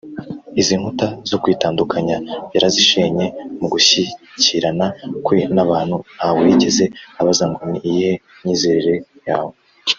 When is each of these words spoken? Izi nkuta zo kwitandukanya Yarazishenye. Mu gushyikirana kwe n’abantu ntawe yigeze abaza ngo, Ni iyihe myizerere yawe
Izi 0.61 0.73
nkuta 0.79 1.07
zo 1.29 1.37
kwitandukanya 1.43 2.15
Yarazishenye. 2.53 3.25
Mu 3.59 3.67
gushyikirana 3.73 4.85
kwe 5.25 5.37
n’abantu 5.55 5.95
ntawe 6.15 6.39
yigeze 6.47 6.85
abaza 7.19 7.43
ngo, 7.49 7.61
Ni 7.71 7.77
iyihe 7.89 8.13
myizerere 8.43 8.95
yawe 9.27 9.53